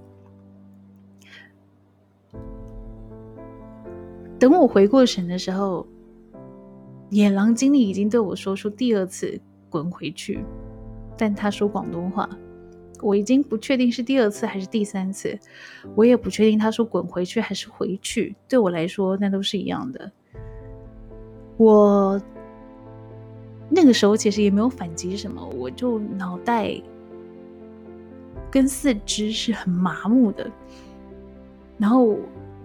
[4.39, 5.85] 等我回过神的时候，
[7.09, 10.43] 野狼经理已经对我说出第二次“滚回去”，
[11.17, 12.29] 但他说广东话，
[13.01, 15.37] 我已经不确定是第二次还是第三次，
[15.95, 20.11] 我也不确定他说滚回去还是回去，对我来说那都是一样的。
[21.57, 22.21] 我
[23.69, 26.75] 那个时候其实也没有反击什么，我就脑袋
[28.51, 30.49] 跟四肢是很麻木的，
[31.77, 32.17] 然后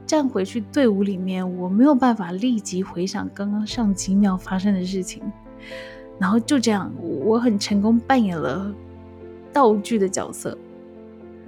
[0.07, 5.23] 站回去队伍里面，我没有办法立即回想刚刚上几秒发生的事情，
[6.19, 8.75] 然后就这样，我很成功扮演了。
[9.53, 10.57] 道具的角色，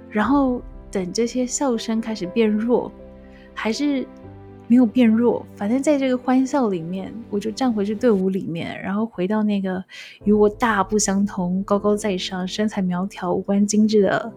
[0.09, 0.61] 然后
[0.91, 2.91] 等这些笑声开始变弱，
[3.53, 4.05] 还是
[4.73, 5.45] 没有变弱。
[5.55, 9.83] 反正在这个欢笑里面，我就站回去队伍里面，然后回到那个
[10.23, 14.33] 与我大不相同、高高在上、身材苗条、五官精致的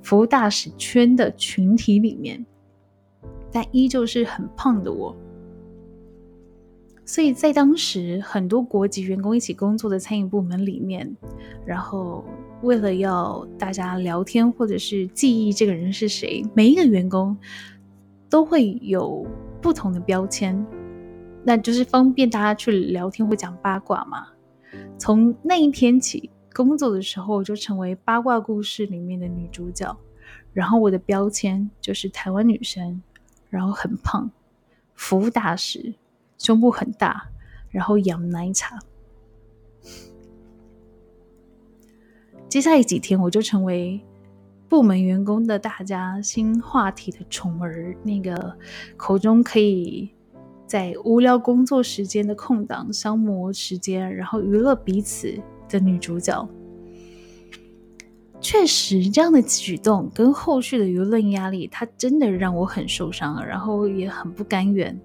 [0.00, 2.46] 服务大使圈的群体里面，
[3.50, 5.12] 但依旧是很胖的我。
[7.04, 11.16] 所以在当时，很多国籍员工一起工作的餐饮部门里面，
[11.66, 12.24] 然后。
[12.62, 17.36] 为了要大家聊天或者是记忆这个人是谁，每一个员工
[18.30, 19.26] 都会有
[19.64, 20.54] 不同的标签，
[21.42, 24.26] 那就是方便大家去聊天或讲八卦嘛。
[24.98, 29.96] 从那一天起，工作的时候就成为八卦故事里面的女主角。
[30.52, 33.02] 然后我的标签就是台湾女生，
[33.48, 34.30] 然后很胖，
[34.94, 35.94] 服务大使，
[36.36, 37.30] 胸部很大，
[37.70, 38.78] 然后养奶茶。
[42.50, 44.04] 接下来几天，我就成为
[44.74, 48.52] 部门员工的大家新话题的宠儿，那个
[48.96, 50.10] 口中可以
[50.66, 55.32] 在无聊工作时间的空档消磨时间，然后娱乐彼此
[55.68, 56.48] 的女主角。
[58.40, 65.00] 确实，这样的举动跟后续的舆论压力，它真的让我很受伤，然后也很不甘愿。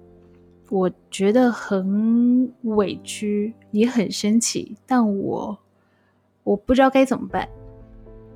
[0.71, 5.59] 我觉得很委屈，也很生气，但我。
[6.43, 7.47] 我不知道该怎么办。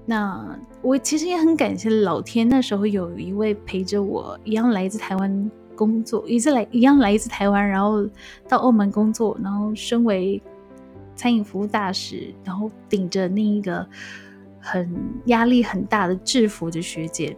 [0.05, 8.05] 那我其实也很感谢老天，那时候有一位陪着我，一样来自台湾工作，一直来一样来自台湾，然后
[8.47, 10.41] 到澳门工作，然后身为
[11.15, 13.87] 餐饮服务大使，然后顶着那一个
[14.59, 14.93] 很
[15.27, 17.35] 压力很大的制服的学姐，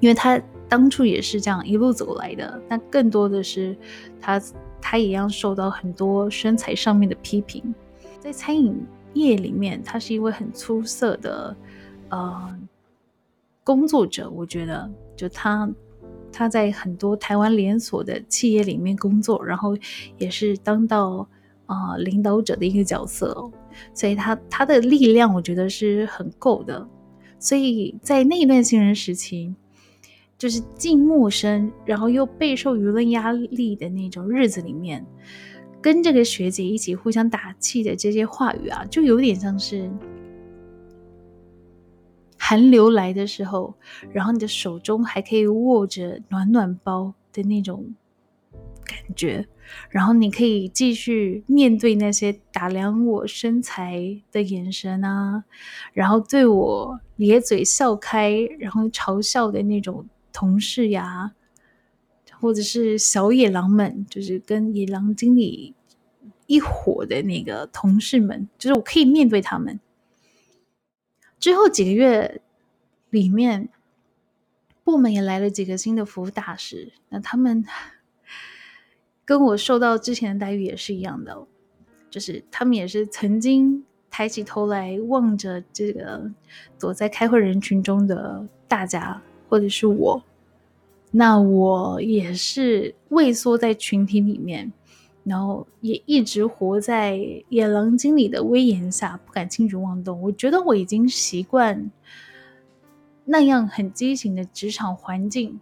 [0.00, 2.60] 因为她当初也是这样一路走来的。
[2.68, 3.76] 那更多的是
[4.20, 4.42] 她，
[4.80, 7.72] 她一样受到很多身材上面的批评，
[8.18, 8.84] 在餐饮。
[9.14, 11.56] 业里面，他是一位很出色的
[12.08, 12.58] 呃
[13.64, 14.30] 工作者。
[14.30, 15.70] 我觉得，就他
[16.32, 19.76] 他在很多台湾连锁的企业里面工作，然后
[20.18, 21.28] 也是当到
[21.66, 23.50] 啊领导者的一个角色，
[23.94, 26.86] 所以他他的力量我觉得是很够的。
[27.38, 29.54] 所以在那段新人时期，
[30.38, 35.04] 就是既陌生，然后又备受舆论压力的那种日子里面。
[35.82, 39.90] 跟这个学姐一起互相打气的这些话语啊，就有点像是
[42.38, 43.74] 寒流来的时候，
[44.12, 47.94] 然后你的手中还可以握着暖暖包的那种
[48.84, 49.46] 感觉，
[49.90, 55.44] 然后你可以继续面对那些打量我身材的眼神啊，
[55.92, 61.32] 然后对我咧嘴笑开，然后嘲笑的那种同事呀。
[62.42, 65.74] 或者是小野狼们，就是跟野狼经理
[66.48, 69.78] 一伙的那个同事们，就是我可以面对他们。
[71.38, 72.42] 之后几个月
[73.10, 73.68] 里面，
[74.82, 77.64] 部门也来了几个新的服务大使，那他们
[79.24, 81.46] 跟我受到之前的待遇也是一样的，
[82.10, 86.28] 就是他们也是曾经抬起头来望着这个
[86.80, 90.20] 躲在开会人群中的大家，或者是我。
[91.14, 94.72] 那我也是畏缩在群体里面，
[95.24, 97.20] 然后也一直活在
[97.50, 100.18] 野狼经理的威严下，不敢轻举妄动。
[100.22, 101.90] 我觉得我已经习惯
[103.26, 105.60] 那样很畸形的职场环境，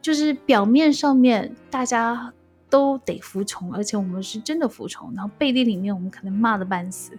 [0.00, 2.32] 就是表面上面大家
[2.70, 7.18] 都得服从，而且我们是真的服从，然后背地里面我们可能骂的半死。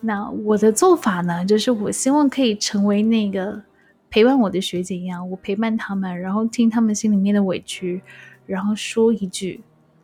[0.00, 3.62] 那我的做法呢，就是我希望可以成为那个。
[4.10, 8.00] 陪伴我的学姐一样，我陪伴他们，然后听他们心里面的委屈，
[8.46, 9.60] 然后说一句：“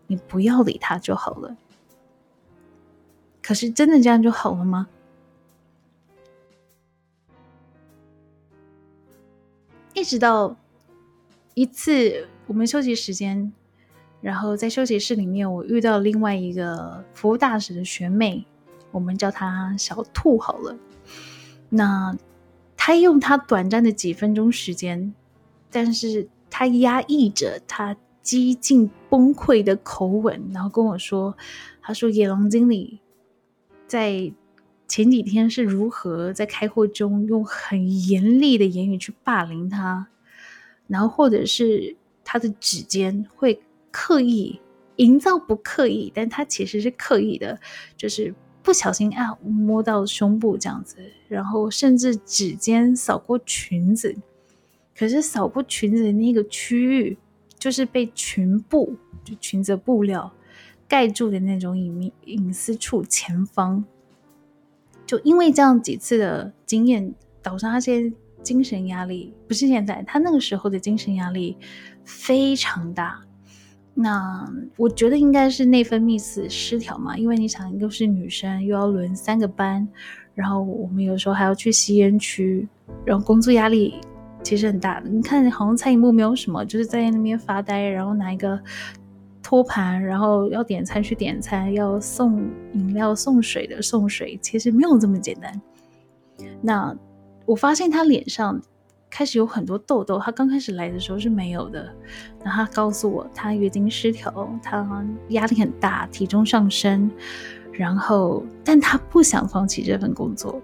[0.06, 1.56] 你不要理他就好了。”
[3.42, 4.86] 可是真的这样就好了吗？
[9.94, 10.54] 一直到
[11.54, 13.50] 一次我们休息时间，
[14.20, 18.44] 然后在休息室里面，我遇到另外一个服务大使的学妹，
[18.90, 20.76] 我们叫她小兔好了。
[21.70, 22.14] 那。
[22.76, 25.14] 他用他短暂的几分钟时间，
[25.70, 31.36] 但是他压抑着他几近崩溃的口吻，然后跟我说
[31.82, 33.00] ：“他说野狼经理
[33.86, 34.32] 在
[34.86, 40.08] 前几天是如何在开会中用很严厉的言语去霸凌他，
[40.86, 43.60] 然后或者是他的指尖会
[43.90, 44.60] 刻意
[44.96, 47.58] 营造不刻意，但他其实是刻意的，
[47.96, 48.34] 就是
[48.64, 50.96] 不小心啊摸到胸部这样子，
[51.28, 54.16] 然后甚至指尖扫过裙子，
[54.96, 57.18] 可是扫过裙子的那个区域，
[57.58, 60.32] 就是被裙布就裙子布料
[60.88, 63.84] 盖住的那种隐秘隐私处前方。
[65.06, 71.58] 就因为这样几次的经验，导致他现在精神压力不是现在，他那个时候的精神压力
[72.06, 73.22] 非常大。
[73.94, 79.86] 那我觉得应该是内分泌失失调嘛，因为你想又是女生，又要轮三个班，
[80.34, 82.68] 然后我们有时候还要去吸烟区，
[83.04, 83.94] 然后工作压力
[84.42, 85.08] 其实很大的。
[85.08, 88.60] 你看，好像蔡英文没有什么，就是在那边发呆，然后拿一个。
[89.46, 95.60] 托盘，然后要点餐去点餐，要送饮料、送水的送水，其实没有这么简单。
[96.62, 96.96] 那
[97.44, 98.58] 我发现他脸上
[99.14, 101.88] 开始有很多痘痘，他刚开始来的时候是没有的。
[102.42, 107.08] 然后他告诉我，他月经失调，他压力很大，体重上升，
[107.70, 110.60] 然后但他不想放弃这份工作，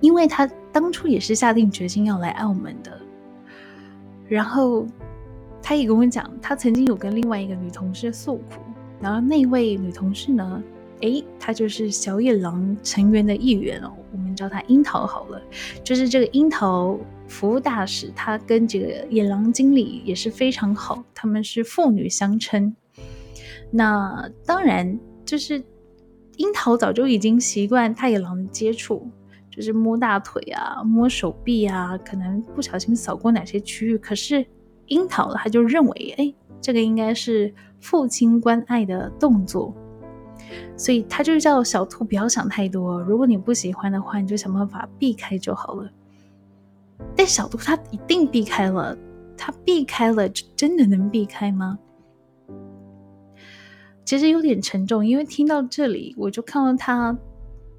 [0.00, 3.00] 因为他当初也是下定决心要来澳门的，
[4.28, 4.86] 然后。
[5.66, 8.60] 他也跟我讲，他曾经有跟另外一个女同事诉苦，
[9.00, 10.62] 然后那位女同事呢，
[11.00, 15.40] 诶，她就是小野狼成员的一员哦，我们叫她樱桃好了，
[15.82, 22.74] 就是这个樱桃服务大使，他跟这个野狼经理也是非常好，他们是父女相称。
[23.70, 25.62] 那当然，就是
[26.36, 29.08] 樱桃早就已经习惯太野狼的接触，
[29.50, 34.44] 就是摸大腿啊，摸手臂啊，可能不小心扫过哪些区域，可是。
[34.88, 37.50] 樱桃他就认为，哎，这个应该是
[37.80, 39.74] 父亲关爱的动作，
[40.76, 43.00] 所以他就叫小兔不要想太多。
[43.00, 45.90] 如果你不喜欢的话，你就想办法避开就好了。
[47.16, 48.96] 但小度他一定避开了，
[49.36, 51.78] 他避开了，真的能避开吗？
[54.04, 57.16] 其实有点沉重，因为听到这里，我就看到他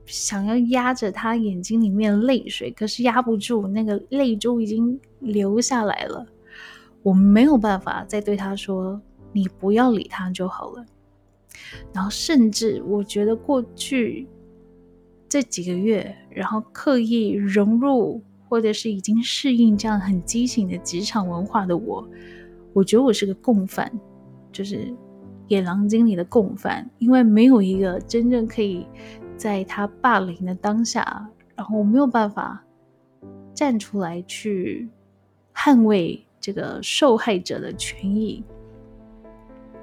[0.05, 6.25] 想要压着他眼睛里面的泪水，可是压不住，那个泪珠已经流下来了。
[7.03, 8.99] 我没有办法再对他说
[9.31, 10.83] ：“你不要理他就好了。”
[11.93, 14.27] 然后，甚至我觉得过去
[15.29, 22.07] 这几个月，然后刻意融入或者是已经适应这样很畸形的职场文化的我，
[22.73, 23.91] 我觉得我是个共犯，
[24.51, 24.93] 就是
[25.47, 28.85] 野狼经理的共犯，因为没有一个真正可以
[29.35, 32.63] 在他霸凌的当下，然后我没有办法
[33.53, 34.89] 站出来去
[35.53, 36.21] 捍卫。
[36.37, 38.43] 这个受害者的权益，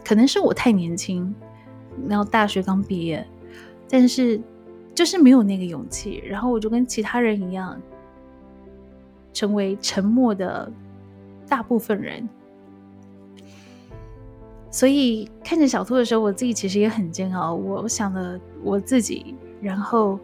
[0.05, 1.35] 可能是我太年轻，
[2.09, 3.27] 然后大学刚毕业，
[3.89, 4.41] 但是
[4.95, 6.23] 就是没有那个勇气。
[6.25, 7.83] 然后我就跟其他人一样，
[9.33, 10.71] 成为沉默的
[11.49, 12.29] 大部分人。
[14.71, 17.55] 所以看着小兔的时候，我自己其实也很煎熬。
[17.55, 20.19] 我想了我自己，然后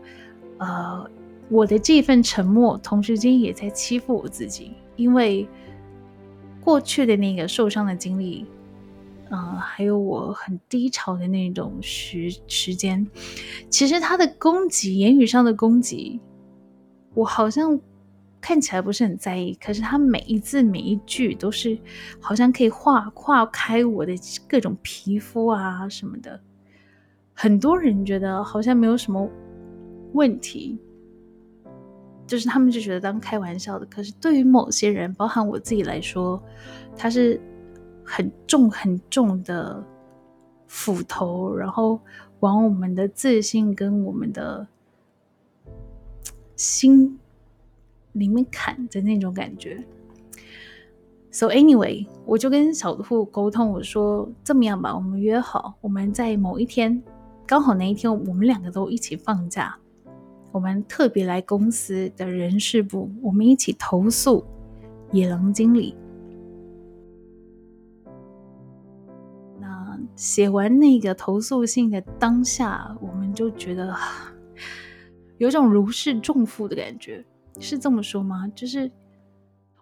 [0.59, 1.11] 呃，
[1.49, 5.49] 我的这份沉默，同时间也在欺负我自己，因为。
[6.61, 8.45] 过去的那个受伤的经历，
[9.31, 13.07] 嗯，还有我很低潮的那种时时间，
[13.71, 16.21] 其实他的攻击，言语上的攻击，
[17.15, 17.81] 我好像
[18.41, 21.79] 看起来不是很在意，可是他每一字每一句都是
[22.21, 24.13] 好像可以划划开我的
[24.49, 26.41] 各种皮肤啊什么的。
[27.35, 29.29] 很多人觉得好像没有什么
[30.13, 30.79] 问题。
[32.27, 36.39] 就是他们就觉得当开玩笑的，可是对于某些人，包含我自己来说，
[36.95, 37.41] 他是
[38.05, 39.83] 很重很重的
[40.67, 41.99] 斧头，然后
[42.41, 44.69] 往我们的自信跟我们的
[46.55, 47.19] 心
[48.13, 49.85] 里面砍的那种感觉。
[51.31, 57.03] So anyway，我就跟小兔沟通，我说这么样吧，我们约好，我们在某一天，
[57.47, 59.79] 刚好那一天我们两个都一起放假。
[60.51, 64.43] 我们特别来公司的人事部，我们一起投诉
[65.13, 65.95] 野狼经理。
[69.61, 73.95] 那写完那个投诉信的当下，我们就觉得
[75.37, 77.23] 有种如释重负的感觉，
[77.59, 78.51] 是这么说吗？
[78.55, 78.91] 就是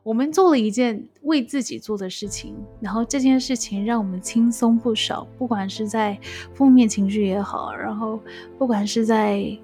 [0.03, 6.19] 我们做了一件为自己做的事情，然后这件事情让我们轻松不少，不管是在
[6.55, 8.21] 负面情绪也好，然后
[8.59, 9.59] 不管是在。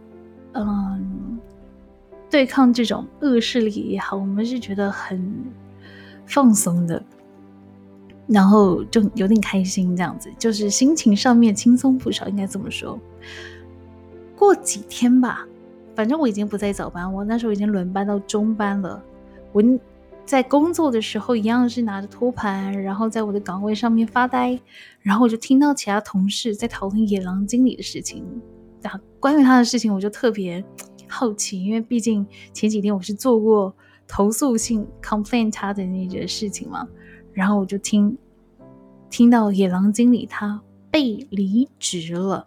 [0.54, 1.38] 嗯，
[2.28, 5.34] 对抗这种恶势力也好，我们是觉得很
[6.26, 7.02] 放松的，
[8.26, 13.00] 然后就有点开心，这样子就是心情上面轻松不少，应该这么说。
[14.36, 15.48] 过几天吧，
[15.95, 19.03] 反正我已经不在早班，我那时候已经轮班到中班了。
[19.53, 19.62] 我
[20.24, 24.59] 在工作的时候一样是拿着托盘，然后在我的岗位上面发呆，
[25.01, 28.24] 然后我就听到其他同事在讨论野狼经理的事情。
[28.80, 30.64] 那关于他的事情，我就特别
[31.09, 33.74] 好奇，因为毕竟前几天我是做过
[34.07, 36.86] 投诉性 complain 他的那个事情嘛。
[37.32, 38.16] 然后我就听
[39.11, 42.47] 听到野狼经理他被离职了。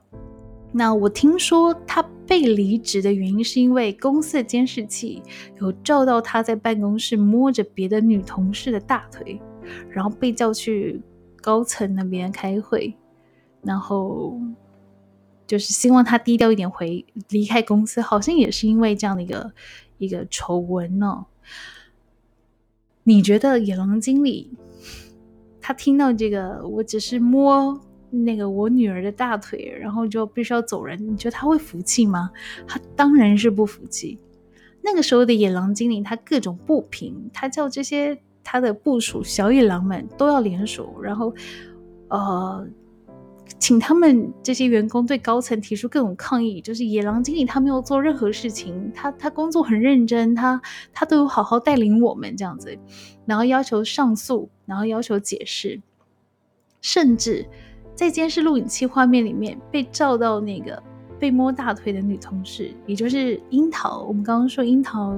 [0.71, 5.21] 那我听说他被离职的原因是因为公司的监视器
[5.61, 9.39] 有照到他在办公室摸着别的女同事的大腿，
[9.89, 11.01] 然后被叫去
[11.41, 12.95] 高层那边开会，
[13.61, 14.39] 然后
[15.45, 19.53] 就是希望他低调一点回离开公司，好像也是因为这样的一个
[19.97, 21.25] 一个丑闻呢。
[23.03, 24.51] 你觉得野狼经理
[25.61, 27.79] 他听到这个，我只是摸。
[28.09, 30.97] 那个我女儿的大腿，然后就必须要走人。
[31.05, 32.31] 你觉得他会服气吗？
[32.67, 34.17] 他当然是不服气。
[34.81, 41.33] 那个时候的野狼精灵，他各种不平，他叫这些他的部属小野狼们都要联手，然后
[42.07, 42.67] 呃，
[43.57, 46.61] 请他们这些员工对高层提出各种抗议。
[46.61, 50.61] 就是野狼经理他没有做任何事情，他他工作很认真，他
[50.93, 52.77] 他都有好好带领我们这样子，
[53.25, 55.81] 然后要求上诉，然后要求解释，
[56.79, 57.45] 甚至。
[57.95, 60.81] 在监视录影器画面里面被照到那个
[61.17, 64.03] 被摸大腿的女同事，也就是樱桃。
[64.03, 65.17] 我们刚刚说樱桃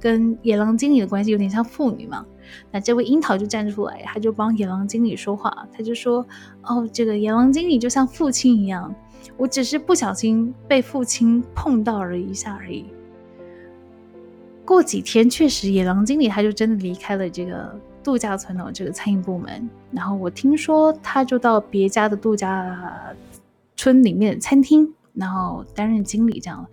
[0.00, 2.24] 跟野狼经理的关系有点像父女嘛，
[2.72, 6.26] 那这位樱桃就站出来，他就帮野狼经理说话，他就说
[6.64, 8.94] ：“哦，这个野狼经理就像父亲一样，
[9.36, 12.86] 我只是不小心被父亲碰到了一下而已。”
[14.64, 17.78] 过几天，确实野狼经理他就真的离开了这个。
[18.04, 23.12] 度假村的这个餐饮部门，然后我听说他就到别家的度假
[23.76, 26.64] 村里面的餐厅，然后担任经理这样，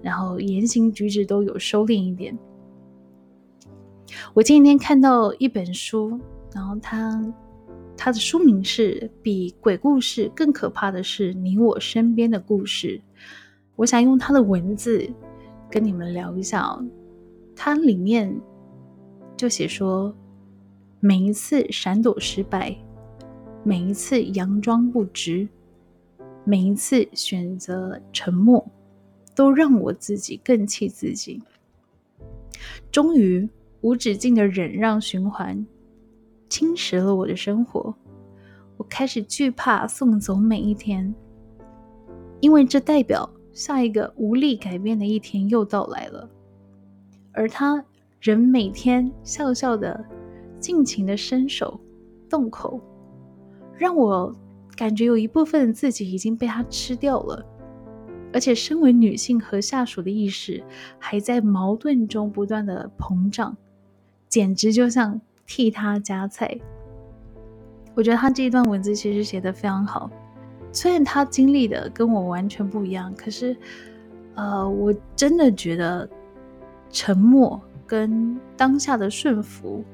[0.00, 2.38] 然后言行举止都有收敛一点。
[4.32, 6.18] 我前几天看到一本书，
[6.54, 7.20] 然后他
[7.96, 12.98] 他的书名是《比鬼故事更可怕的是你我身边的故事》，
[13.74, 15.06] 我想用他的文字
[15.68, 16.82] 跟你们聊一下哦。
[17.56, 18.34] 它里面
[19.36, 20.14] 就写说。
[20.98, 22.74] 每一次闪躲失败，
[23.62, 25.46] 每一次佯装不知，
[26.44, 28.66] 每一次选择沉默，
[29.34, 31.42] 都让我自己更气自己。
[32.90, 33.48] 终于，
[33.82, 35.66] 无止境的忍让循环
[36.48, 37.94] 侵蚀了我的生活。
[38.78, 41.14] 我开始惧怕送走每一天，
[42.40, 46.28] 因为这代表下一个无力改变的一天又到来了。
[47.32, 47.84] 而他
[48.18, 50.02] 仍每天笑笑的。
[50.58, 51.80] 尽情的伸手
[52.28, 52.80] 动口，
[53.76, 54.34] 让我
[54.76, 57.44] 感觉有一部分自己已经被他吃掉了，
[58.32, 60.62] 而且身为女性和下属的意识
[60.98, 63.56] 还在矛盾中不断的膨胀，
[64.28, 66.58] 简直就像替他夹菜。
[67.94, 70.10] 我觉得他这一段文字其实写的非常好，
[70.72, 73.56] 虽然他经历的跟我完全不一样，可是，
[74.34, 76.06] 呃，我真的觉得
[76.90, 79.84] 沉默跟当下的顺服。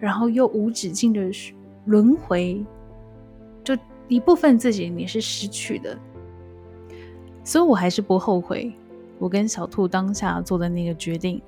[0.00, 1.30] 然后又无止境的
[1.84, 2.64] 轮回，
[3.62, 3.76] 就
[4.08, 5.96] 一部分自己你是失去的，
[7.44, 8.72] 所以我还是不后悔
[9.18, 11.40] 我跟小兔当下做的那个决定。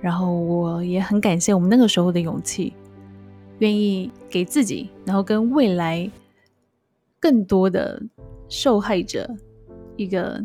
[0.00, 2.74] 然后我也很感谢我们那个时候的勇气，
[3.58, 6.08] 愿意给自己，然后跟未来
[7.18, 8.00] 更多的
[8.46, 9.28] 受害者
[9.96, 10.44] 一个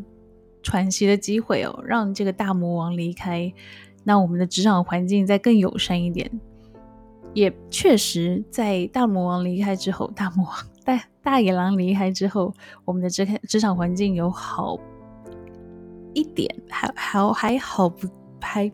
[0.63, 3.53] 喘息的机会哦，让这个大魔王离开，
[4.05, 6.31] 那我们的职场环境再更友善一点。
[7.33, 12.53] 也确实，在大魔王离开之后，大魔王大大野狼离开之后，
[12.83, 14.77] 我们的职职场环境有好
[16.13, 18.07] 一点，还还还好不
[18.41, 18.71] 还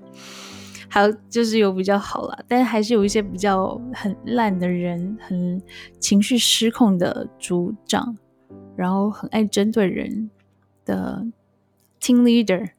[0.90, 5.62] 还有就是有比较好了，但还是有一些比较很烂的人，很
[6.00, 8.18] 情绪失控的组长，
[8.76, 10.32] 然后很爱针对人
[10.86, 11.24] 的
[12.02, 12.70] team leader，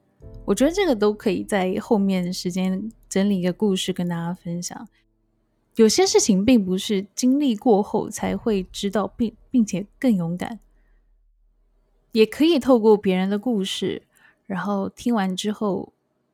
[0.44, 4.88] 我觉得这个都可以在后面时间整理一个故事跟大家分享。
[5.78, 10.58] 有些事情并不是经历过后才会知道，并并且更勇敢，
[12.10, 14.02] 也可以透过别人的故事，
[14.46, 15.92] 然后听完之后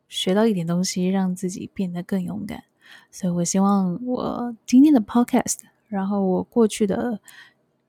[0.08, 2.64] 学到一点东西，让自己变得更勇敢。
[3.10, 7.20] 所以我希望我今天的 podcast，然后我过去的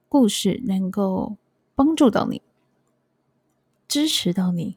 [0.10, 1.38] 故事能够
[1.74, 2.41] 帮助到你，
[3.88, 4.76] 支持到你，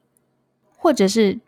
[0.76, 1.40] 或者是。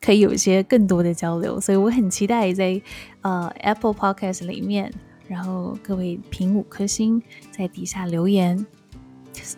[0.00, 2.80] 可以有一些更多的交流，所以我很期待在
[3.22, 4.92] 呃 Apple Podcast 里面，
[5.26, 8.66] 然后各位评五颗星，在底下留言，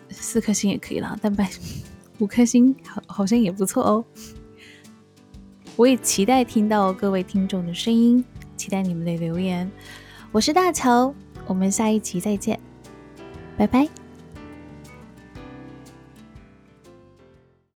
[0.09, 1.49] 四颗星也可以啦，但拜
[2.19, 4.05] 五颗星好好像也不错哦。
[5.75, 8.23] 我也期待听到各位听众的声音，
[8.57, 9.71] 期待你们的留言。
[10.31, 11.13] 我是大乔，
[11.47, 12.59] 我们下一集再见，
[13.57, 14.00] 拜拜。